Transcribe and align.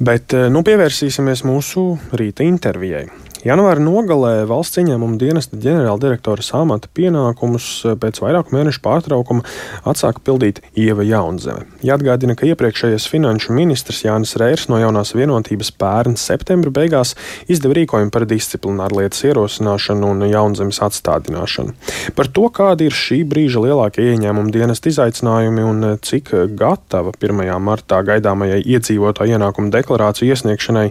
Bet 0.00 0.32
nu, 0.48 0.62
pievērsīsimies 0.64 1.42
mūsu 1.44 1.90
rīta 2.16 2.46
intervijai. 2.46 3.04
Janvāra 3.40 3.80
nogalē 3.80 4.42
valsts 4.44 4.76
ieņēmuma 4.82 5.16
dienesta 5.16 5.56
ģenerāldirektora 5.56 6.44
amata 6.58 6.90
pienākumus 6.92 7.68
pēc 8.02 8.18
vairāku 8.20 8.52
mēnešu 8.52 8.82
pārtraukuma 8.84 9.46
atsāka 9.88 10.20
pildīt 10.26 10.60
Ieva 10.76 11.06
Jaunzeme. 11.08 11.64
Jāatgādina, 11.80 12.36
ka 12.36 12.44
iepriekšējais 12.50 13.06
finanšu 13.08 13.54
ministrs 13.56 14.02
Jānis 14.04 14.34
Rērs 14.36 14.66
no 14.68 14.76
jaunās 14.82 15.14
vienotības 15.16 15.72
pērn 15.80 16.18
septembra 16.20 16.72
beigās 16.82 17.14
izdeva 17.48 17.78
rīkojumu 17.78 18.12
par 18.12 18.26
disciplināru 18.28 19.00
lietas 19.00 19.24
ierosināšanu 19.24 20.12
un 20.12 20.26
Jaunzemes 20.28 20.82
atstādināšanu. 20.84 21.72
Par 22.18 22.28
to, 22.28 22.50
kādi 22.52 22.90
ir 22.90 22.98
šī 22.98 23.22
brīža 23.30 23.64
lielākie 23.64 24.04
ieņēmuma 24.10 24.52
dienesta 24.52 24.92
izaicinājumi 24.92 25.64
un 25.64 25.88
cik 26.04 26.34
gatava 26.60 27.16
1. 27.16 27.40
martā 27.64 28.02
gaidāmajai 28.04 28.60
iedzīvotāju 28.76 29.38
ienākumu 29.38 29.72
deklarāciju 29.72 30.36
iesniegšanai 30.36 30.86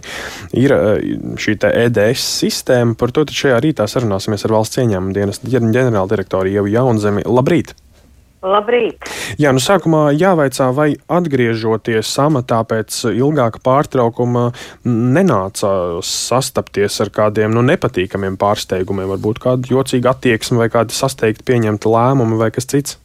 ir 0.58 0.76
šī 1.38 1.58
EDS 1.70 2.39
sistēmu. 2.40 2.96
Par 3.00 3.12
to 3.14 3.26
šajā 3.28 3.60
rītā 3.64 3.86
sarunāsimies 3.90 4.46
ar 4.48 4.56
valsts 4.58 4.80
ieņēmuma 4.82 5.16
dienas 5.16 5.44
ģenerāldirektoru 5.44 6.52
Ievu 6.56 6.72
Jaunzemi. 6.72 7.24
Labrīt! 7.28 7.76
Labrīt! 8.40 9.04
Jā, 9.36 9.50
nu 9.52 9.60
sākumā 9.60 10.14
jāvaicā, 10.16 10.70
vai 10.72 10.94
atgriežoties 11.12 12.08
amatā 12.24 12.62
pēc 12.64 13.02
ilgāka 13.10 13.60
pārtraukuma 13.60 14.46
nenāca 14.88 15.72
sastapties 16.06 16.96
ar 17.04 17.12
kādiem 17.12 17.52
nu, 17.52 17.60
nepatīkamiem 17.68 18.40
pārsteigumiem, 18.40 19.12
varbūt 19.12 19.42
kāda 19.44 19.74
jocīga 19.74 20.14
attieksme 20.14 20.62
vai 20.62 20.70
kāda 20.72 20.96
sasteigta 20.96 21.44
pieņemta 21.52 21.92
lēmuma 21.92 22.40
vai 22.40 22.48
kas 22.56 22.70
cits? 22.72 22.96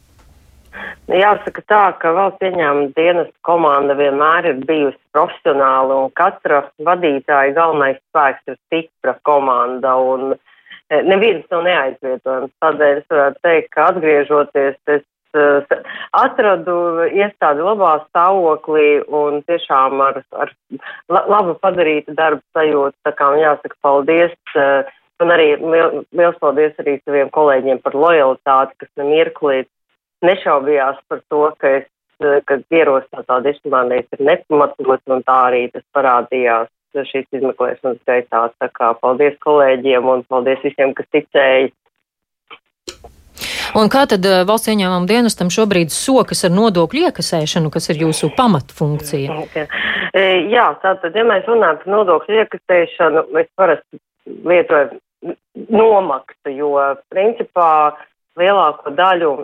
Jāsaka 1.06 1.62
tā, 1.70 1.82
ka 2.02 2.10
valsts 2.16 2.42
ieņēmuma 2.48 2.90
dienas 2.96 3.28
komanda 3.46 3.94
vienmēr 3.98 4.48
ir 4.50 4.62
bijusi 4.66 4.98
profesionāla 5.14 6.00
un 6.02 6.10
katra 6.18 6.64
vadītāja 6.82 7.54
galvenais 7.54 8.00
spēks 8.10 8.50
ir 8.50 8.56
stipra 8.66 9.14
komanda 9.28 9.94
un 10.02 10.34
e, 10.34 11.02
neviens 11.06 11.46
nav 11.52 11.62
neaizvietojams. 11.68 12.54
Tādēļ 12.64 13.02
es 13.02 13.06
varētu 13.12 13.44
teikt, 13.46 13.70
ka 13.76 13.86
atgriežoties, 13.92 14.80
es 14.96 15.06
uh, 15.38 15.78
atradu 16.24 16.76
iestādi 17.06 17.62
labā 17.68 17.94
stāvoklī 18.08 18.88
un 19.06 19.40
tiešām 19.46 20.02
ar, 20.08 20.20
ar 20.34 20.52
labu 21.06 21.54
padarītu 21.62 22.18
darbu 22.18 22.42
sajūtu. 22.56 22.96
Tā 23.06 23.14
kā 23.14 23.30
man 23.30 23.44
jāsaka 23.44 23.78
paldies. 23.86 24.34
Uh, 24.56 24.82
un 25.22 25.32
arī 25.32 25.54
liels 25.56 26.36
paldies 26.42 26.76
arī 26.82 26.98
saviem 27.04 27.30
kolēģiem 27.32 27.80
par 27.84 27.94
lojalitāti, 27.96 28.76
kas 28.82 28.90
nemirklīt 29.00 29.70
nešaubījās 30.24 31.02
par 31.10 31.20
to, 31.30 31.42
ka 31.60 31.72
es, 31.80 31.88
ka 32.48 32.58
ierosinātā 32.72 33.40
disciplinācija 33.44 34.18
ir 34.18 34.24
nepamatot, 34.30 35.02
un 35.12 35.24
tā 35.26 35.40
arī 35.50 35.66
tas 35.74 35.84
parādījās 35.96 36.70
šīs 36.96 37.26
izmeklēšanas 37.36 37.98
gaitā. 38.08 38.46
Tā 38.56 38.68
kā 38.72 38.94
paldies 39.02 39.36
kolēģiem 39.44 40.06
un 40.08 40.24
paldies 40.30 40.62
visiem, 40.64 40.94
kas 40.96 41.08
ticēja. 41.12 41.68
Un 43.76 43.90
kā 43.92 44.06
tad 44.08 44.24
eh, 44.24 44.44
valsts 44.48 44.70
ieņēmuma 44.72 45.08
dienestam 45.10 45.50
šobrīd 45.52 45.92
sokas 45.92 46.46
ar 46.48 46.54
nodokļu 46.56 47.08
iekasēšanu, 47.10 47.68
kas 47.74 47.90
ir 47.92 48.00
jūsu 48.06 48.30
pamatfunkcija? 48.36 49.36
E, 50.16 50.22
jā, 50.48 50.66
tātad, 50.80 51.12
ja 51.12 51.24
mēs 51.28 51.44
runājam 51.50 51.82
par 51.82 51.92
nodokļu 51.92 52.38
iekasēšanu, 52.40 53.26
es 53.42 53.50
parasti 53.58 54.00
lietoju 54.48 54.96
nomaksu, 55.76 56.54
jo 56.56 56.72
principā 57.12 57.68
lielāko 58.40 58.94
daļu 58.96 59.34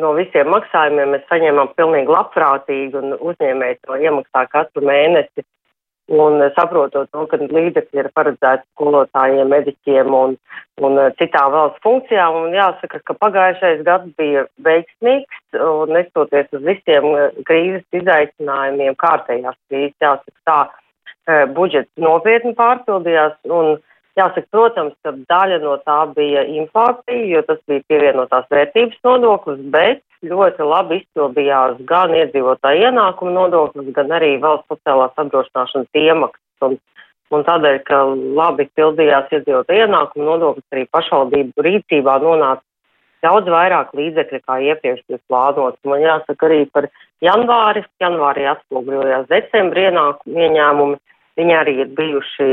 no 0.00 0.12
visiem 0.18 0.50
maksājumiem 0.52 1.14
mēs 1.14 1.26
saņēmām 1.30 1.74
pilnīgi 1.78 2.12
labprātīgi 2.12 3.00
un 3.00 3.16
uzņēmēji 3.18 3.82
to 3.82 3.98
iemaksā 4.00 4.46
katru 4.52 4.86
mēnesi. 4.88 5.46
Un 6.12 6.42
saprotot 6.52 7.08
to, 7.08 7.22
ka 7.30 7.38
līdzekļi 7.40 8.02
ir 8.02 8.10
paredzēti 8.12 8.66
skolotājiem, 8.74 9.48
mediķiem 9.48 10.12
un, 10.12 10.34
un 10.84 10.98
citām 11.16 11.54
valsts 11.54 11.80
funkcijām, 11.86 12.36
un 12.42 12.52
jāsaka, 12.52 13.00
ka 13.08 13.16
pagājušais 13.22 13.80
gads 13.86 14.10
bija 14.18 14.42
veiksmīgs, 14.66 15.38
un 15.56 15.94
nestoties 15.96 16.52
uz 16.52 16.66
visiem 16.66 17.08
krīzes 17.48 17.86
izaicinājumiem, 18.02 18.98
kārtējās 19.00 19.56
krīzes, 19.70 19.96
jāsaka 20.04 20.36
tā, 20.50 20.58
eh, 21.24 21.46
budžets 21.56 21.88
nopietni 21.96 22.52
pārpildījās, 22.58 23.40
un 23.48 23.78
Jāsaka, 24.14 24.46
protams, 24.54 24.94
ka 25.02 25.10
daļa 25.30 25.58
no 25.64 25.74
tā 25.82 25.98
bija 26.14 26.44
inflācija, 26.46 27.22
jo 27.32 27.40
tas 27.48 27.58
bija 27.66 27.82
pievienotās 27.90 28.44
vērtības 28.52 29.00
nodoklis, 29.06 29.62
bet 29.74 30.02
ļoti 30.22 30.66
labi 30.70 31.00
izpildījās 31.00 31.80
gan 31.88 32.14
iedzīvotāja 32.14 32.92
ienākuma 32.92 33.34
nodoklis, 33.34 33.90
gan 33.96 34.14
arī 34.14 34.36
valsts 34.42 34.70
sociālās 34.70 35.18
apdrošināšanas 35.18 35.98
iemaksas. 35.98 36.44
Un, 36.62 36.76
un 37.34 37.42
tādēļ, 37.48 37.80
ka 37.88 38.04
labi 38.38 38.68
pildījās 38.78 39.34
iedzīvotāja 39.34 39.88
ienākuma 39.88 40.28
nodoklis, 40.30 40.68
arī 40.70 40.86
pašvaldību 40.94 41.66
rīcībā 41.66 42.14
nonāca 42.22 42.62
daudz 43.24 43.50
vairāk 43.50 43.90
līdzekļu, 43.96 44.40
kā 44.44 44.60
iepriekš 44.68 45.02
bija 45.08 45.22
plānots. 45.26 45.80
Man 45.88 46.04
jāsaka 46.04 46.48
arī 46.48 46.60
par 46.70 46.88
janvāri. 47.24 47.84
Janvārī 48.02 48.46
atspogļojās 48.52 49.26
decembra 49.32 49.88
ienākumu 49.88 50.46
ieņēmumi. 50.46 50.98
Viņi 51.40 51.54
arī 51.58 51.76
ir 51.82 51.92
bijuši 51.98 52.48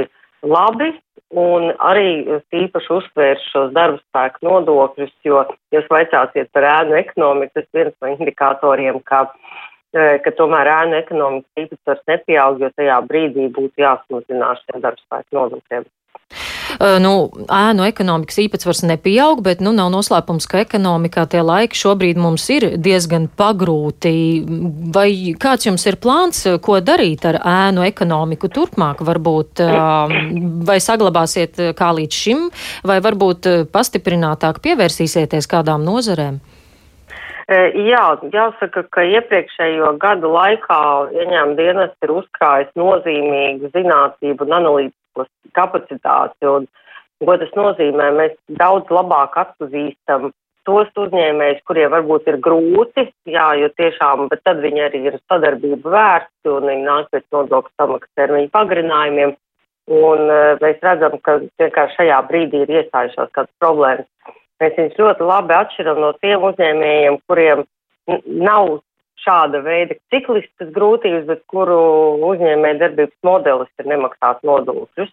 labi, 0.48 0.94
un 1.38 1.72
arī 1.80 2.40
īpaši 2.64 2.94
uzsvērš 2.98 3.48
šos 3.54 3.72
darba 3.76 4.00
spēku 4.02 4.46
nodokļus, 4.48 5.14
jo, 5.28 5.44
jūs 5.74 5.88
vaicāsiet 5.92 6.52
par 6.56 6.68
ēnu 6.68 6.98
ekonomiku, 7.00 7.56
tas 7.56 7.68
viens 7.74 7.96
no 8.02 8.12
indikatoriem, 8.12 9.00
ka, 9.08 9.24
e, 9.96 10.20
ka 10.26 10.34
tomēr 10.38 10.70
ēnu 10.76 11.00
ekonomikas 11.00 11.66
īpatsvars 11.66 12.04
nepieaug, 12.12 12.62
jo 12.62 12.72
tajā 12.76 13.00
brīdī 13.08 13.48
būtu 13.56 13.86
jāsamazinās 13.86 14.64
šiem 14.66 14.84
darba 14.84 15.06
spēku 15.06 15.40
nodokļiem. 15.40 15.88
Nu, 16.80 17.14
ēnu 17.52 17.86
ekonomikas 17.88 18.40
īpatsvars 18.46 18.84
nepieaug, 18.88 19.42
bet 19.46 19.62
nu, 19.64 19.74
nav 19.76 19.92
noslēpums, 19.94 20.48
ka 20.50 20.62
ekonomikā 20.64 21.26
tie 21.32 21.44
laiki 21.46 21.78
šobrīd 21.78 22.20
mums 22.22 22.48
ir 22.54 22.68
diezgan 22.82 23.28
pagrūti. 23.38 24.14
Vai 24.96 25.10
kāds 25.42 25.68
jums 25.68 25.86
ir 25.90 26.00
plāns, 26.02 26.44
ko 26.64 26.80
darīt 26.84 27.26
ar 27.30 27.42
ēnu 27.42 27.86
ekonomiku 27.88 28.52
turpmāk? 28.54 29.04
Varbūt 29.08 29.64
vai 30.68 30.80
saglabāsiet 30.84 31.60
kā 31.78 31.92
līdz 31.98 32.22
šim, 32.24 32.48
vai 32.88 33.02
varbūt 33.04 33.52
pastiprinātāk 33.74 34.62
pievērsīsieties 34.64 35.50
kādām 35.52 35.86
nozarēm? 35.88 36.40
Jā, 37.52 38.04
jāsaka, 38.32 38.86
ka 38.96 39.04
iepriekšējo 39.04 39.96
gadu 40.00 40.30
laikā 40.32 40.82
ieņēmuma 41.12 41.58
dienas 41.58 41.96
ir 42.06 42.14
uzkrājis 42.22 42.70
nozīmīgu 42.80 43.72
zinātnību 43.74 44.46
un 44.48 44.54
analītiku 44.56 45.26
kapacitāti. 45.58 46.48
Un, 46.48 46.70
ko 47.20 47.36
tas 47.42 47.52
nozīmē? 47.58 48.08
Mēs 48.16 48.38
daudz 48.62 48.94
labāk 48.94 49.36
atpazīstam 49.42 50.30
tos 50.70 50.92
uzņēmējus, 51.04 51.64
kuriem 51.68 51.92
varbūt 51.92 52.30
ir 52.32 52.38
grūti, 52.46 53.08
jā, 53.28 53.48
jo 53.60 53.68
tiešām, 53.76 54.28
bet 54.32 54.44
tad 54.48 54.62
viņi 54.64 54.86
arī 54.88 55.04
ir 55.10 55.20
sadarbību 55.26 55.92
vērsti 55.92 56.54
un 56.54 56.70
viņi 56.70 56.88
nāk 56.88 57.10
pēc 57.12 57.26
nodokļu 57.36 57.74
samaksas 57.82 58.20
termiņu 58.20 58.52
pagarinājumiem. 58.56 59.36
Un 59.92 60.28
uh, 60.30 60.56
mēs 60.62 60.80
redzam, 60.86 61.18
ka 61.26 61.40
vienkārši 61.60 61.98
šajā 62.00 62.22
brīdī 62.30 62.64
ir 62.64 62.76
iestājušās 62.80 63.34
kādas 63.36 63.52
problēmas. 63.60 64.08
Mēs 64.62 64.78
viņus 64.78 65.00
ļoti 65.02 65.26
labi 65.26 65.58
atšķiram 65.58 66.00
no 66.04 66.14
tiem 66.22 66.44
uzņēmējiem, 66.52 67.20
kuriem 67.30 67.64
nav 68.46 68.78
šāda 69.22 69.62
veida 69.66 69.98
cikliskas 70.14 70.70
grūtības, 70.76 71.26
bet 71.30 71.42
kuru 71.52 71.80
uzņēmē 72.30 72.76
darbības 72.82 73.18
modelis 73.26 73.70
ir 73.82 73.90
nemaksāt 73.92 74.42
nodokļus. 74.48 75.12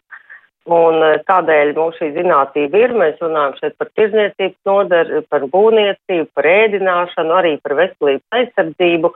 Un 0.69 1.01
eh, 1.01 1.17
tādēļ 1.29 1.73
mums 1.79 1.97
šī 1.97 2.11
zinātība 2.17 2.83
ir. 2.83 2.93
Mēs 3.01 3.21
runājam 3.25 3.57
šeit 3.57 3.77
par 3.81 3.89
tirzniecības 3.97 4.59
nodaru, 4.69 5.23
par 5.33 5.47
būvniecību, 5.55 6.29
par 6.37 6.49
ēdināšanu, 6.51 7.35
arī 7.39 7.55
par 7.65 7.77
veselības 7.79 8.41
aizsardzību. 8.41 9.13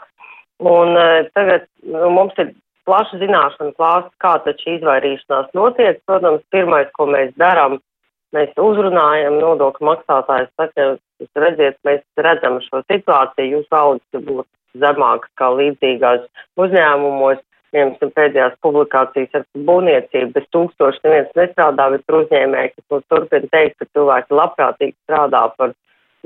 Un 0.72 0.96
eh, 0.96 1.28
tagad 1.36 1.68
nu, 1.84 2.08
mums 2.16 2.40
ir 2.40 2.54
plaša 2.88 3.20
zināšana 3.20 3.76
klāsts, 3.76 4.14
kā 4.24 4.38
tad 4.46 4.64
šī 4.64 4.78
izvairīšanās 4.78 5.52
notiek. 5.58 6.00
Protams, 6.08 6.44
pirmais, 6.54 6.88
ko 6.96 7.10
mēs 7.12 7.36
darām, 7.40 7.82
mēs 8.36 8.52
uzrunājam 8.60 9.38
nodokļu 9.42 9.88
maksātājus, 9.88 10.50
saka, 10.60 10.88
jūs 11.22 11.44
redziet, 11.44 11.78
mēs 11.86 12.02
redzam 12.26 12.58
šo 12.64 12.82
situāciju, 12.90 13.58
jūs 13.58 13.78
algas 13.78 14.26
būtu 14.26 14.48
zemākas 14.82 15.32
kā 15.40 15.50
līdzīgās 15.60 16.28
uzņēmumos. 16.60 17.42
Piemēram, 17.72 18.10
pēdējās 18.12 18.56
publikācijas 18.60 19.38
ar 19.38 19.44
būvniecību 19.68 20.34
bez 20.34 20.48
tūkstoši 20.52 20.98
neviens 21.06 21.30
nestrādā, 21.38 21.86
bet 21.94 22.02
tur 22.04 22.18
uzņēmēji, 22.18 22.72
kas 22.74 22.84
mums 22.92 23.06
turpina 23.08 23.48
teikt, 23.54 23.78
ka 23.80 23.86
cilvēki 23.96 24.36
labprātīgi 24.36 24.92
strādā 25.06 25.46
par 25.56 25.72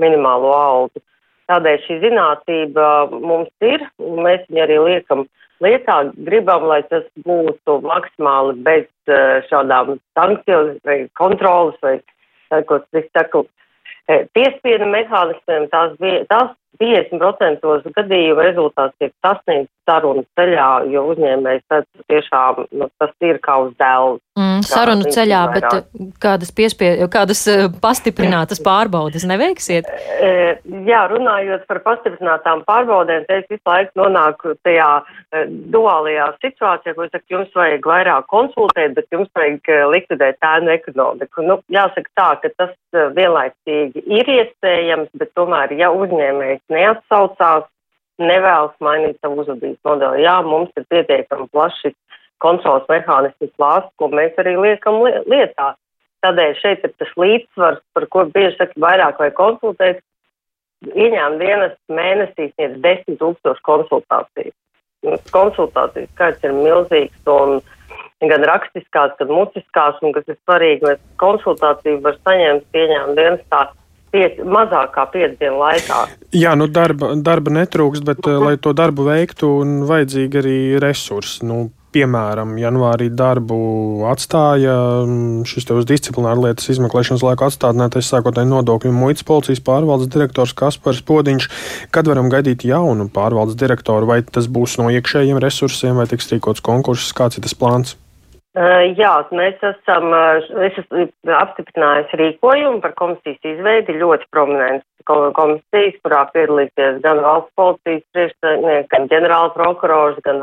minimālo 0.03 0.51
algu. 0.57 1.03
Tādēļ 1.47 1.79
šī 1.85 2.01
zinātība 2.03 2.89
mums 3.15 3.53
ir, 3.63 3.85
un 4.03 4.25
mēs 4.27 4.43
viņu 4.49 4.65
arī 4.65 4.81
liekam 4.89 5.23
lietā. 5.65 5.99
Gribam, 6.29 6.67
lai 6.71 6.83
tas 6.91 7.05
būtu 7.27 7.81
maksimāli 7.87 8.57
bez 8.67 8.87
eh, 9.09 9.43
šādām 9.51 9.97
sankcijām 10.19 10.77
vai 10.87 10.99
kontrolas 11.19 11.79
vai, 11.85 11.99
ko 12.69 12.81
es 12.97 13.11
saku, 13.17 13.47
piespiedu 14.07 14.87
mehānismiem. 14.91 15.69
Tās, 15.73 15.97
bija, 16.03 16.25
tās 16.31 16.53
50% 16.81 17.95
gadījumu 17.97 18.45
rezultāts 18.45 18.97
tiek 19.01 19.15
sasniegts 19.25 19.73
sarunu 19.87 20.25
ceļā, 20.37 20.71
jo 20.91 21.05
uzņēmējs 21.13 21.65
tad 21.71 21.87
tiešām 22.11 22.65
nu, 22.75 22.89
tas 23.01 23.13
ir 23.25 23.39
kā 23.43 23.59
uz 23.65 23.75
dēlu. 23.79 24.19
Mm, 24.37 24.65
sarunu 24.67 25.09
ceļā, 25.15 25.43
bet 25.55 25.67
kādas, 26.21 26.51
piespie, 26.53 26.91
kādas 27.13 27.47
eh, 27.49 27.67
pastiprinātas 27.81 28.61
pārbaudas 28.65 29.25
neveiksiet? 29.29 29.89
E, 30.21 30.33
jā, 30.89 31.05
runājot 31.13 31.65
par 31.71 31.81
pastiprinātām 31.87 32.65
pārbaudēm, 32.69 33.25
te 33.29 33.39
es 33.41 33.47
visu 33.49 33.63
laiku 33.65 34.03
nonāku 34.03 34.53
tajā 34.67 34.91
duālajā 35.73 36.29
situācijā, 36.43 36.97
ko 36.97 37.07
es 37.07 37.15
saku, 37.15 37.27
jums 37.33 37.57
vajag 37.57 37.89
vairāk 37.89 38.29
konsultēt, 38.33 38.93
bet 38.99 39.09
jums 39.15 39.31
vajag 39.39 39.73
likvidēt 39.95 40.45
ēnu 40.51 40.75
ekonomiku. 40.75 41.47
Nu, 41.47 41.59
jāsaka 41.73 42.13
tā, 42.19 42.29
ka 42.43 42.53
tas 42.61 42.75
vienlaicīgi 43.17 44.05
ir 44.19 44.33
iespējams, 44.37 45.15
bet 45.17 45.33
tomēr, 45.39 45.73
ja 45.81 45.93
uzņēmējs 45.95 46.66
neatsaucās, 46.73 47.67
nevēlas 48.23 48.77
mainīt 48.81 49.19
savu 49.21 49.43
uzvedības 49.43 49.81
modeli. 49.85 50.25
Jā, 50.25 50.37
mums 50.47 50.73
ir 50.77 50.87
pietiekami 50.91 51.49
plaši 51.53 51.93
kontrols 52.43 52.87
mehānismu 52.91 53.49
klāsts, 53.57 53.93
ko 54.01 54.09
mēs 54.13 54.37
arī 54.41 54.57
liekam 54.61 55.01
li 55.05 55.13
lietā. 55.29 55.75
Tādēļ 56.25 56.59
šeit 56.61 56.85
ir 56.85 56.93
tas 56.99 57.13
līdzsvars, 57.21 57.81
par 57.95 58.07
ko 58.13 58.27
bieži 58.33 58.57
saka 58.57 58.81
vairāk 58.83 59.21
vai 59.23 59.31
konsultēt. 59.37 60.03
Ieņēmuma 60.87 61.41
dienas 61.41 61.77
mēnesī 61.89 62.51
sniedz 62.53 62.77
10 62.85 63.19
tūkstošu 63.21 63.65
konsultāciju. 63.65 64.53
Konsultāciju 65.33 66.09
skaits 66.13 66.45
ir 66.45 66.53
milzīgs 66.57 67.31
un 67.31 67.61
gan 68.25 68.45
rakstiskās, 68.49 69.15
gan 69.21 69.33
mutiskās, 69.33 70.01
un 70.05 70.13
kas 70.17 70.29
ir 70.29 70.39
svarīgi, 70.43 70.85
mēs 70.89 71.01
konsultāciju 71.21 72.03
var 72.05 72.19
saņemt 72.27 72.81
ieņēmuma 72.81 73.17
dienas 73.19 73.45
tā 73.53 73.63
piec, 74.17 74.43
mazāk 74.57 74.95
kā 74.97 75.07
piecu 75.13 75.37
dienu 75.41 75.61
laikā. 75.61 76.03
Jā, 76.37 76.57
nu 76.59 76.69
darba, 76.73 77.13
darba 77.29 77.53
netrūkst, 77.61 78.05
bet, 78.05 78.25
uh 78.25 78.33
eh, 78.33 78.37
-huh. 78.37 78.45
lai 78.51 78.57
to 78.57 78.73
darbu 78.73 79.11
veiktu, 79.11 79.57
vajadzīgi 79.91 80.43
arī 80.43 80.59
resursi. 80.81 81.45
Nu, 81.47 81.71
piemēram, 81.97 82.57
janvārī 82.61 83.09
darbu 83.15 83.59
atstāja 84.11 84.75
mm, 85.07 85.47
šis 85.49 85.69
te 85.69 85.77
uz 85.79 85.87
disciplināru 85.89 86.47
lietas 86.47 86.69
izmeklēšanas 86.75 87.25
laiku 87.25 87.47
atstādinātais 87.49 88.11
sākotnēji 88.13 88.51
nodokļu 88.51 88.93
muitas 88.93 89.27
policijas 89.29 89.63
pārvaldes 89.65 90.11
direktors 90.13 90.55
Kaspars 90.57 91.03
Podiņš. 91.07 91.49
Kad 91.95 92.11
varam 92.11 92.29
gaidīt 92.33 92.67
jaunu 92.69 93.09
pārvaldes 93.13 93.59
direktoru, 93.61 94.07
vai 94.07 94.23
tas 94.23 94.51
būs 94.53 94.79
no 94.81 94.91
iekšējiem 94.93 95.41
resursiem, 95.43 95.97
vai 95.97 96.09
tiks 96.11 96.33
rīkots 96.33 96.65
konkurss, 96.65 97.15
kāds 97.17 97.39
ir 97.39 97.47
tas 97.47 97.57
plāns? 97.57 97.97
Jā, 98.57 99.13
mēs 99.37 99.61
esam, 99.69 100.15
es 100.65 100.77
esmu 100.81 101.09
apstiprinājusi 101.37 102.17
rīkojumu 102.23 102.81
par 102.81 102.95
komisijas 102.97 103.43
izveidi 103.45 103.99
ļoti 104.01 104.25
prominents 104.33 104.87
komisijas, 105.07 105.99
kurā 106.03 106.23
piedalīsies 106.33 107.03
gan 107.05 107.21
valsts 107.23 107.53
policijas 107.55 108.03
priekšnieks, 108.17 108.89
gan 108.95 109.07
ģenerāla 109.13 109.53
prokurors, 109.55 110.17
gan 110.25 110.41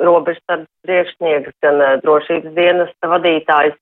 robežsardas 0.00 0.66
priekšnieks, 0.88 1.52
gan 1.62 1.84
drošības 2.02 2.56
dienesta 2.56 3.12
vadītājs. 3.12 3.76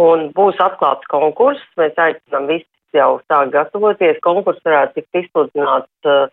Un 0.00 0.28
būs 0.32 0.58
atklāts 0.62 1.06
konkurss, 1.12 1.62
mēs 1.76 1.96
aicinām 1.98 2.48
visus 2.48 2.96
jau 2.96 3.18
sākt 3.28 3.52
gatavoties. 3.52 4.20
Konkurss 4.24 4.64
varētu 4.64 5.02
tikt 5.02 5.24
izsludināts 5.26 6.32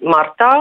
martā, 0.00 0.52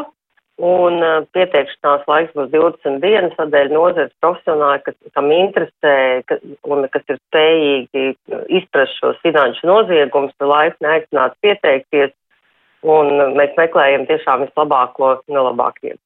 Un 0.60 0.98
uh, 1.00 1.22
pieteikšanās 1.32 2.02
laiks 2.10 2.34
būs 2.36 2.50
20 2.52 3.00
dienas, 3.00 3.36
tādēļ 3.38 3.70
nozares 3.72 4.12
profesionāli, 4.20 4.82
kas, 4.84 4.98
kam 5.16 5.30
interesē 5.32 5.94
ka, 6.28 6.36
un 6.68 6.84
kas 6.92 7.06
ir 7.08 7.20
spējīgi 7.22 8.04
izprast 8.60 8.98
šos 9.00 9.22
finanšu 9.24 9.70
noziegumus, 9.70 10.36
ir 10.36 10.52
laipni 10.52 10.92
aicināts 10.92 11.40
pieteikties. 11.46 12.12
Un 12.84 13.12
mēs 13.36 13.56
meklējam 13.60 14.06
tiešām 14.08 14.46
vislabāko 14.46 15.18
no 15.32 15.48
labākajiem. 15.48 16.00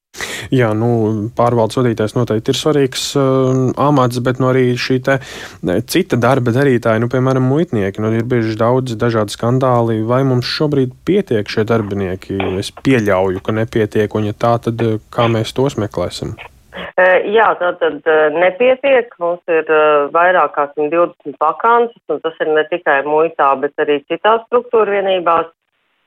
Jā, 0.51 0.71
nu, 0.77 1.29
pārvaldes 1.37 1.77
vadītājs 1.79 2.15
noteikti 2.17 2.51
ir 2.51 2.59
svarīgs 2.59 3.05
uh, 3.19 3.71
amats, 3.79 4.19
bet 4.25 4.41
nu, 4.43 4.49
arī 4.51 4.73
šī 4.79 4.99
te, 5.05 5.19
cita 5.89 6.19
darba 6.19 6.53
darītāja, 6.55 7.01
nu, 7.03 7.09
piemēram, 7.11 7.45
muitnieki, 7.47 8.03
nu, 8.03 8.11
ir 8.17 8.27
bieži 8.27 8.57
daudz 8.59 8.97
dažādi 8.99 9.35
skandāli. 9.35 10.01
Vai 10.07 10.23
mums 10.27 10.49
šobrīd 10.49 10.95
pietiek 11.07 11.49
šie 11.49 11.67
darbinieki? 11.69 12.39
Es 12.59 12.73
pieļauju, 12.83 13.43
ka 13.45 13.55
nepietiek, 13.55 14.17
un 14.17 14.31
ja 14.31 14.35
tā, 14.35 14.57
tad 14.67 14.81
uh, 14.83 14.97
kā 15.13 15.29
mēs 15.31 15.55
tos 15.55 15.79
meklēsim? 15.79 16.35
Jā, 17.33 17.47
tā 17.57 17.71
tad 17.81 18.05
uh, 18.09 18.35
nepietiek. 18.37 19.13
Mums 19.21 19.41
ir 19.49 19.69
uh, 19.69 20.09
vairāk 20.13 20.53
kā 20.57 20.67
120 20.75 21.37
vakances, 21.41 22.01
un 22.09 22.21
tas 22.21 22.37
ir 22.41 22.51
ne 22.53 22.63
tikai 22.69 23.01
muitā, 23.07 23.49
bet 23.61 23.73
arī 23.81 23.99
citās 24.09 24.43
struktūra 24.47 24.99
vienībās. 24.99 25.49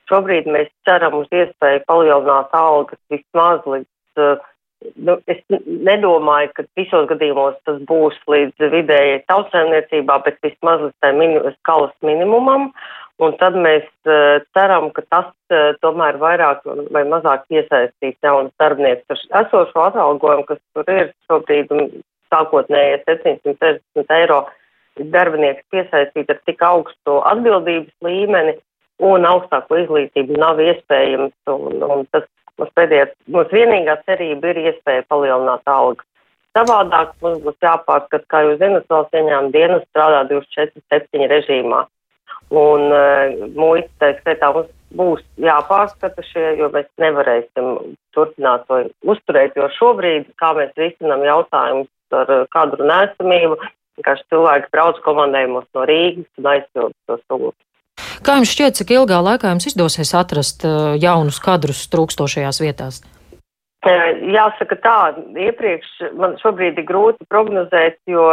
Šobrīd 0.07 0.47
mēs 0.47 0.69
ceram 0.87 1.17
uz 1.19 1.27
iespēju 1.35 1.83
palielināt 1.89 2.53
algas 2.55 2.99
vismaz 3.11 3.65
līdz 3.67 3.87
nu, 4.17 5.17
es 5.31 5.41
nedomāju, 5.65 6.51
ka 6.55 6.65
visos 6.77 7.07
gadījumos 7.09 7.57
tas 7.67 7.79
būs 7.89 8.17
līdz 8.29 8.69
vidējai 8.73 9.23
tautsēmniecībā, 9.31 10.19
bet 10.25 10.39
vismaz 10.45 10.85
līdz 10.85 10.95
tai 11.03 11.13
mini, 11.17 11.41
skalas 11.61 11.93
minimumam. 12.05 12.71
Un 13.17 13.33
tad 13.39 13.55
mēs 13.57 13.85
uh, 14.05 14.43
ceram, 14.53 14.91
ka 14.93 15.01
tas 15.09 15.31
uh, 15.49 15.71
tomēr 15.81 16.19
vairāk 16.21 16.61
vai 16.93 17.01
mazāk 17.09 17.47
iesaistīs 17.49 18.13
jaunas 18.21 18.53
darbinieces 18.61 19.23
ar 19.31 19.47
esošo 19.47 19.87
atalgojumu, 19.87 20.45
kas 20.45 20.61
tur 20.77 20.91
ir 20.93 21.09
šobrīd 21.25 21.73
sākotnējie 22.29 23.01
760 23.07 24.15
eiro. 24.19 24.43
Darbinieks 24.97 25.65
piesaistīt 25.73 26.29
ar 26.29 26.39
tik 26.45 26.61
augstu 26.65 27.19
atbildības 27.31 27.93
līmeni 28.05 28.55
un 29.05 29.25
augstāko 29.29 29.77
izglītību 29.81 30.37
nav 30.41 30.61
iespējams. 30.61 31.35
Un, 31.53 31.83
un 31.85 32.05
tas 32.13 32.25
Mums 32.57 32.73
pēdējā, 32.77 33.09
mums 33.33 33.51
vienīgā 33.53 33.99
cerība 34.07 34.53
ir 34.53 34.61
iespēja 34.71 35.05
palielināt 35.11 35.67
algas. 35.69 36.05
Savādāk 36.57 37.11
mums 37.21 37.43
būs 37.43 37.57
jāpārskat, 37.61 38.25
kā 38.33 38.41
jūs 38.47 38.57
zinat, 38.61 38.87
valsts 38.89 39.19
ieņēmuma 39.19 39.53
dienas 39.53 39.85
strādā 39.91 40.23
24-7 40.31 41.29
režīmā. 41.33 41.83
Un 42.57 42.87
uh, 42.95 43.35
muita, 43.59 43.91
tā 44.01 44.09
skaitā, 44.21 44.49
mums 44.55 44.71
būs 44.97 45.23
jāpārskata 45.43 46.23
šie, 46.25 46.45
jo 46.61 46.71
mēs 46.73 46.87
nevarēsim 47.03 47.95
turpināt 48.15 48.65
to 48.71 48.81
uzturēt, 49.05 49.57
jo 49.59 49.67
šobrīd, 49.77 50.31
kā 50.41 50.53
mēs 50.57 50.73
risinām 50.79 51.25
jautājumus 51.27 51.91
ar 52.15 52.33
uh, 52.33 52.45
kadru 52.55 52.87
nesamību, 52.89 53.59
vienkārši 53.99 54.29
cilvēki 54.33 54.73
brauc 54.73 55.01
komandējumos 55.05 55.69
no 55.75 55.85
Rīgas 55.89 56.41
un 56.41 56.51
aizpild 56.55 56.97
to 57.05 57.19
sūdu. 57.25 57.53
Kā 58.25 58.39
jums 58.39 58.51
šķiet, 58.53 58.79
cik 58.79 58.95
ilgā 58.95 59.19
laikā 59.23 59.51
jums 59.53 59.67
izdosies 59.69 60.13
atrast 60.17 60.65
uh, 60.65 60.95
jaunus 60.97 61.39
kadrus 61.43 61.85
trūkstošajās 61.93 62.61
vietās? 62.63 63.03
Jāsaka 63.87 64.75
tā, 64.83 64.97
iepriekš 65.39 66.09
man 66.19 66.33
šobrīd 66.41 66.79
ir 66.81 66.85
grūti 66.87 67.27
prognozēt, 67.31 67.99
jo 68.09 68.25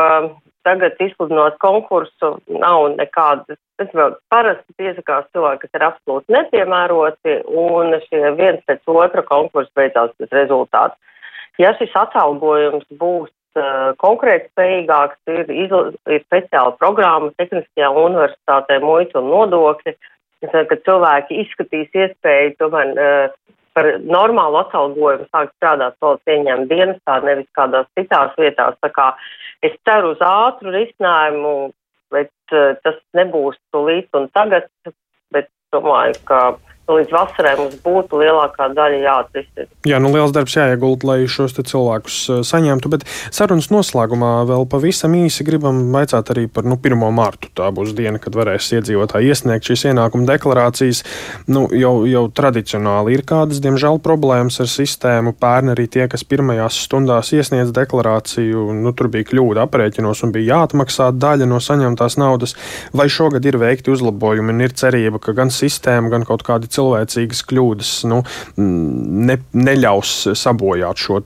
tagad 0.65 0.97
izsludinot 1.05 1.59
konkursu 1.63 2.33
nav 2.49 2.89
nekādas, 2.97 3.61
tas 3.79 3.93
vēl 3.95 4.17
parasti 4.33 4.75
piesakās 4.81 5.29
cilvēki, 5.37 5.67
kas 5.67 5.79
ir 5.79 5.87
absolūti 5.91 6.35
nepiemēroti, 6.35 7.37
un 7.61 7.95
šie 8.09 8.33
viens 8.39 8.65
pēc 8.67 8.83
otra 8.91 9.23
konkursa 9.29 9.71
beidzās 9.79 10.15
bez 10.19 10.33
rezultātu. 10.35 10.97
Ja 11.61 11.75
šis 11.79 11.93
atalgojums 11.95 12.89
būs 12.99 13.31
konkrēti 14.01 14.51
spējīgāks, 14.53 15.21
ir, 15.31 15.51
ir 15.51 16.25
speciāla 16.27 16.75
programma 16.81 17.31
Tehniskajā 17.39 17.91
universitātē 17.91 18.81
muitu 18.83 19.21
un 19.21 19.31
nodokļi, 19.31 19.95
kad 20.53 20.75
cilvēki 20.85 21.41
izskatīs 21.45 21.95
iespēju 21.95 22.57
tomēr 22.61 22.91
uh, 22.95 23.55
par 23.75 23.91
normālu 24.03 24.61
atalgojumu 24.63 25.27
sākt 25.31 25.55
strādāt 25.57 25.97
valsts 26.03 26.31
ieņēmuma 26.31 26.71
dienestā, 26.71 27.19
nevis 27.25 27.49
kādās 27.59 27.89
citās 27.99 28.37
vietās. 28.39 28.77
Tā 28.83 28.91
kā 28.95 29.09
es 29.67 29.75
ceru 29.87 30.13
uz 30.15 30.23
ātru 30.23 30.75
risinājumu, 30.75 31.73
bet 32.15 32.55
uh, 32.55 32.77
tas 32.85 33.01
nebūs 33.19 33.59
tūlīt 33.75 34.11
un 34.19 34.29
tagad, 34.37 34.71
bet 35.35 35.51
domāju, 35.75 36.19
ka 36.29 36.41
līdz 36.91 37.13
vasarai 37.15 37.55
mums 37.59 37.77
būtu 37.85 38.19
lielākā 38.21 38.69
daļa 38.77 38.99
jāatrisina. 39.05 39.67
Jā, 39.89 40.01
nu 40.03 40.11
liels 40.13 40.35
darbs 40.37 40.57
jāiegulda, 40.57 41.09
lai 41.09 41.19
šos 41.31 41.57
cilvēkus 41.57 42.19
uh, 42.29 42.43
saņemtu, 42.45 42.91
bet 42.93 43.07
sarunas 43.33 43.71
noslēgumā 43.73 44.33
vēl 44.49 44.67
pavisam 44.71 45.15
īsi 45.17 45.47
gribam 45.47 45.81
vaicāt 45.95 46.33
arī 46.35 46.47
par 46.53 46.69
nu, 46.69 46.77
1. 46.77 47.01
martu. 47.15 47.49
Tā 47.57 47.71
būs 47.75 47.95
diena, 47.97 48.21
kad 48.21 48.37
varēs 48.37 48.69
iedzīvotāji 48.77 49.33
iesniegt 49.33 49.71
šīs 49.71 49.87
ienākuma 49.93 50.29
deklarācijas. 50.29 51.03
Nu, 51.49 51.67
jau, 51.73 51.95
jau 52.09 52.25
tradicionāli 52.37 53.17
ir 53.17 53.25
kādas, 53.29 53.63
diemžēl, 53.65 54.01
problēmas 54.05 54.61
ar 54.61 54.69
sistēmu. 54.71 55.35
Pērn 55.41 55.73
arī 55.73 55.89
tie, 55.89 56.05
kas 56.11 56.27
pirmajās 56.29 56.83
stundās 56.85 57.33
iesniedz 57.37 57.73
deklarāciju, 57.77 58.67
nu, 58.77 58.93
tur 58.97 59.09
bija 59.13 59.31
kļūda 59.31 59.65
aprēķinos 59.65 60.25
un 60.27 60.35
bija 60.37 60.59
jāatmaksā 60.59 61.11
daļa 61.17 61.49
no 61.49 61.63
saņemtās 61.65 62.19
naudas. 62.21 62.57
Vai 62.93 63.09
šogad 63.13 63.45
ir 63.49 63.59
veikti 63.63 63.93
uzlabojumi 63.95 64.53
un 64.53 64.65
ir 64.67 64.77
cerība, 64.77 65.23
ka 65.23 65.37
gan 65.37 65.53
sistēma, 65.55 66.13
gan 66.13 66.29
kaut 66.29 66.45
kādi 66.47 66.74
cilvēcīgas 66.75 67.43
kļūdas 67.51 67.93
nu, 68.11 68.21
ne, 68.59 69.39
neļaus 69.55 70.15
sabojāt 70.39 71.01
šo 71.01 71.21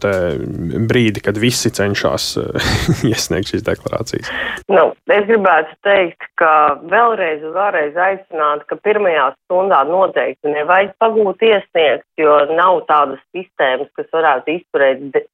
brīdi, 0.88 1.22
kad 1.24 1.40
visi 1.40 1.72
cenšas 1.74 2.30
iesniegt 3.10 3.52
šīs 3.52 3.64
deklarācijas? 3.66 4.30
Nu, 4.72 4.90
es 5.12 5.24
gribētu 5.28 5.74
teikt, 5.86 6.28
ka 6.40 6.52
vēlreiz 6.90 7.42
vēlreiz 7.54 7.96
aicināt, 7.98 8.66
ka 8.68 8.78
pirmajā 8.84 9.30
stundā 9.36 9.82
noteikti 9.88 10.52
nevajag 10.52 10.94
pagūt 11.02 11.42
iesniegt, 11.48 12.06
jo 12.20 12.38
nav 12.52 12.84
tādas 12.90 13.22
sistēmas, 13.36 13.90
kas 13.98 14.08
varētu 14.14 14.58
izturēt 14.58 15.24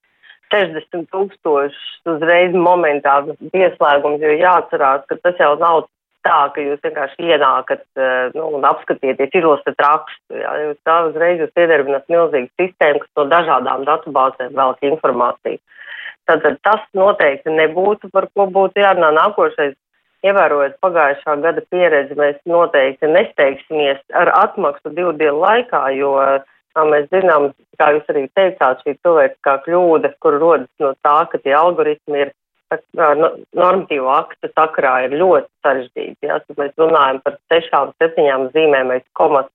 60 0.54 1.09
tūkstošus 1.11 2.12
uzreiz 2.14 2.54
momentā 2.54 3.21
pieslēgums, 3.54 4.23
jo 4.23 4.37
jāatcerās, 4.38 5.04
ka 5.09 5.18
tas 5.25 5.40
jau 5.40 5.54
nav 5.61 5.85
tā, 6.25 6.40
ka 6.54 6.64
jūs 6.64 6.83
vienkārši 6.85 7.28
ienākat 7.35 7.85
eh, 8.00 8.33
nu, 8.35 8.49
un 8.59 8.66
apskatieties, 8.69 9.37
izlasat 9.37 9.81
rakstu. 9.85 10.40
Jā. 10.40 10.57
Jūs 10.64 10.81
tā 10.88 10.97
uzreiz 11.09 11.43
jūs 11.43 11.52
iedarbināt 11.61 12.11
milzīgu 12.12 12.50
sistēmu, 12.61 13.04
kas 13.04 13.12
no 13.21 13.28
dažādām 13.33 13.87
datubāzēm 13.88 14.57
velk 14.59 14.85
informāciju. 14.90 15.61
Tātad 16.28 16.57
tas 16.64 16.85
noteikti 16.97 17.52
nebūtu, 17.52 18.09
par 18.12 18.31
ko 18.33 18.49
būtu 18.50 18.81
jārunā 18.81 19.12
nākošais. 19.19 19.76
Ievērojot 20.25 20.78
pagājušā 20.81 21.35
gada 21.45 21.61
pieredzi, 21.69 22.14
mēs 22.16 22.38
noteikti 22.49 23.11
nesteigsimies 23.12 23.99
ar 24.16 24.31
atmaksu 24.33 24.95
divu 24.97 25.11
dienu 25.21 25.43
laikā, 25.43 25.83
jo, 25.99 26.14
kā 26.73 26.85
mēs 26.88 27.11
zinām, 27.12 27.50
kā 27.76 27.90
jūs 27.93 28.09
arī 28.09 28.23
teicāt, 28.38 28.81
šī 28.87 28.95
cilvēciskā 29.04 29.59
kļūda, 29.66 30.14
kur 30.25 30.38
rodas 30.40 30.71
no 30.81 30.95
tā, 31.04 31.19
ka 31.28 31.43
tie 31.45 31.52
algoritmi 31.59 32.25
ir 32.25 32.33
normatīvo 32.97 34.11
aktu 34.14 34.50
sakarā 34.52 34.95
ir 35.07 35.16
ļoti 35.21 35.50
sarežģīti. 35.64 36.28
Ja? 36.28 36.38
Tad 36.45 36.61
mēs 36.61 36.73
runājam 36.81 37.21
par 37.25 37.38
sešām, 37.52 37.93
septiņām 38.02 38.49
zīmēm 38.54 38.95
vai 38.95 39.00
komas. 39.19 39.50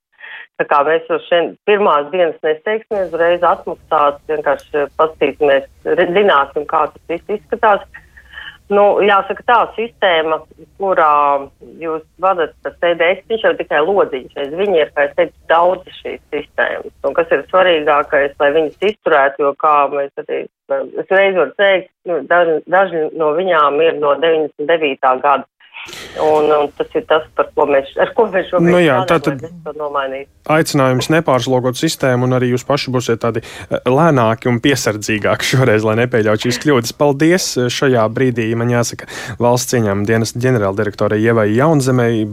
Tā 0.59 0.65
kā 0.67 0.81
mēs 0.83 1.07
jau 1.07 1.17
šeit 1.23 1.53
pirmās 1.69 2.09
dienas 2.11 2.35
nesteigsimies, 2.43 3.13
reiz 3.21 3.43
atmaksāt, 3.47 4.19
vienkārši 4.27 4.89
paskatīsimies, 4.99 5.69
zināsim, 6.17 6.65
kā 6.67 6.81
tas 6.91 7.05
viss 7.11 7.35
izskatās. 7.37 7.85
Nu, 8.69 8.83
jāsaka, 9.01 9.41
tā 9.49 9.57
sistēma, 9.73 10.43
kurā 10.77 11.13
jūs 11.81 12.03
vadat 12.21 12.53
CDS, 12.67 13.23
viņš 13.31 13.45
jau 13.47 13.53
tikai 13.57 13.79
lodziņš. 13.81 14.35
Viņi 14.59 14.77
ir, 14.77 14.91
kā 14.93 15.07
es 15.07 15.15
teicu, 15.17 15.33
daudz 15.49 15.89
šīs 16.03 16.19
sistēmas. 16.29 16.93
Un 17.09 17.15
kas 17.17 17.33
ir 17.33 17.47
svarīgākais, 17.49 18.35
lai 18.37 18.51
viņas 18.59 18.89
izturētu, 18.91 19.47
jo 19.47 19.53
kā 19.57 19.73
mēs 19.95 20.21
arī, 20.21 20.43
es 21.01 21.09
reiz 21.09 21.39
varu 21.39 21.55
teikt, 21.57 21.89
nu, 22.05 22.19
daži, 22.29 22.59
daži 22.69 23.07
no 23.17 23.31
viņām 23.39 23.81
ir 23.87 23.97
no 23.97 24.13
99. 24.21 25.17
gada. 25.25 25.49
Un, 26.17 26.49
un 26.49 26.71
tas 26.73 26.95
ir 26.97 27.03
tas, 27.07 27.25
ko 27.53 27.65
mēs, 27.69 27.91
ar 28.01 28.09
ko 28.17 28.25
mēs 28.31 28.47
šobrīd 28.49 28.73
nu 28.73 28.79
jā, 28.81 28.95
tātad 29.09 29.43
aicinājums 30.49 31.09
nepārslogot 31.13 31.77
sistēmu, 31.77 32.25
un 32.25 32.33
arī 32.39 32.49
jūs 32.53 32.65
paši 32.67 32.93
būsiet 32.93 33.21
tādi 33.21 33.43
eh, 33.43 33.77
lēnāki 33.85 34.49
un 34.49 34.57
piesardzīgāki 34.63 35.51
šoreiz, 35.51 35.85
lai 35.85 35.99
nepieļautu 36.01 36.47
šīs 36.47 36.61
kļūdas. 36.65 36.95
Paldies! 36.97 37.47
Šajā 37.69 38.07
brīdī 38.13 38.47
man 38.57 38.73
jāsaka 38.73 39.07
valsts 39.41 39.75
cieņām 39.75 40.03
dienas 40.09 40.33
ģenerāldirektorai 40.39 41.21
Ievai 41.21 41.47
Jaunzemei, 41.53 42.25